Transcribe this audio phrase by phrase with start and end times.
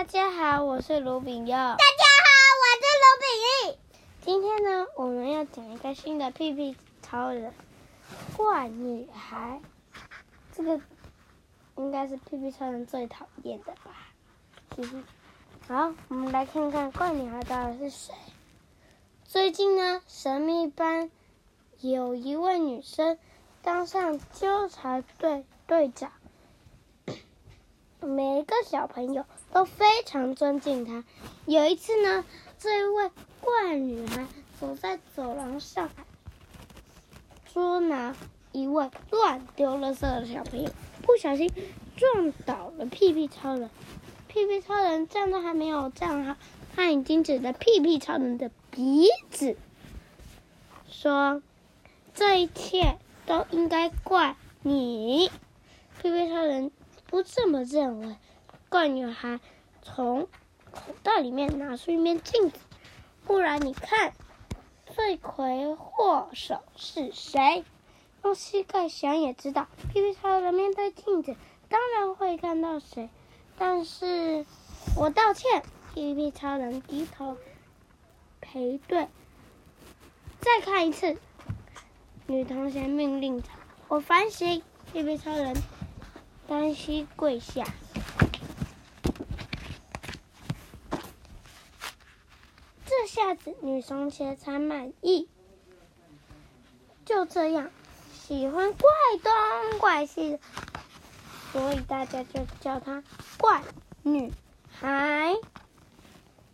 [0.00, 1.54] 大家好，我是卢炳佑。
[1.54, 3.28] 大家好，我是卢炳
[3.74, 3.78] 义。
[4.22, 7.52] 今天呢，我们要讲一个新的屁屁超人
[8.34, 9.60] 怪女孩。
[10.52, 10.80] 这个
[11.76, 14.08] 应该是屁屁超人最讨厌的吧？
[15.68, 18.14] 好，我们来看看怪女孩到底是谁。
[19.26, 21.10] 最近呢，神秘班
[21.80, 23.18] 有一位女生
[23.60, 26.10] 当上纠察队队长。
[28.00, 31.04] 每一个小朋友都非常尊敬他。
[31.46, 32.24] 有一次呢，
[32.58, 34.26] 这一位怪女孩
[34.58, 35.90] 走在走廊上，
[37.52, 38.16] 捉拿
[38.52, 40.70] 一位乱丢垃圾的小朋友，
[41.02, 41.50] 不小心
[41.96, 43.68] 撞倒了屁屁超人。
[44.28, 46.36] 屁屁超人站都还没有站好，
[46.74, 49.56] 他已经指着屁屁超人的鼻子
[50.88, 51.42] 说
[52.14, 55.30] ：“这一切都应该怪你，
[56.00, 56.70] 屁屁超人。”
[57.10, 58.16] 不这么认为，
[58.68, 59.40] 怪女孩
[59.82, 60.28] 从
[60.70, 62.60] 口袋里面拿出一面镜子，
[63.24, 64.12] 不然你看，
[64.86, 67.64] 罪魁祸首是谁？
[68.22, 71.34] 用膝盖想也知道，屁屁超人面对镜子，
[71.68, 73.10] 当然会看到谁。
[73.58, 74.46] 但是
[74.96, 77.36] 我道歉，屁屁超人低头
[78.40, 79.08] 赔对。
[80.38, 81.18] 再看一次，
[82.28, 83.48] 女同学命令着
[83.88, 85.56] 我反省，屁屁超人。
[86.50, 87.64] 单膝跪下，
[92.84, 95.28] 这下子女同学才满意。
[97.04, 97.70] 就这样，
[98.12, 98.90] 喜欢怪
[99.22, 100.40] 东怪西，
[101.52, 103.04] 所以大家就叫她
[103.38, 103.62] 怪
[104.02, 104.32] 女
[104.72, 105.36] 孩。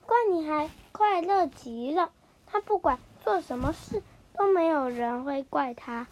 [0.05, 2.13] 怪女孩快乐极了，
[2.47, 4.03] 她不管做什么事，
[4.35, 6.07] 都没有人会怪她。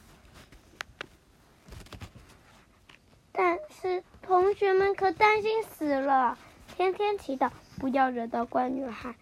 [3.37, 6.39] 但是同学们可担心死了，
[6.77, 9.17] 天天祈祷不要惹到怪女孩。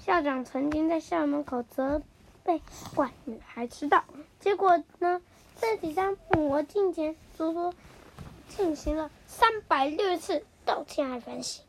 [0.00, 2.02] 校长曾经在校门口责
[2.42, 2.60] 备
[2.96, 4.02] 怪女孩迟到，
[4.40, 5.22] 结果呢，
[5.54, 7.72] 在几张魔镜前足足
[8.48, 11.64] 进行了三百六十次道歉和反省。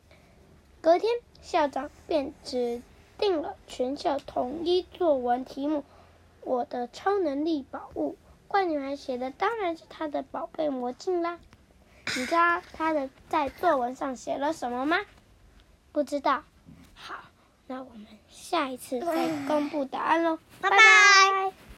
[0.81, 1.13] 隔天，
[1.43, 2.81] 校长便指
[3.19, 5.83] 定了全校统一作文题目
[6.41, 8.15] ：“我的超能力宝物。”
[8.49, 11.39] 怪女孩写的当然是她的宝贝魔镜啦。
[12.15, 14.97] 你知道他的在作文上写了什么吗？
[15.91, 16.43] 不知道。
[16.93, 17.15] 好，
[17.67, 20.37] 那我们下一次再公布答案喽。
[20.61, 20.77] 拜拜。
[20.77, 21.62] 拜拜。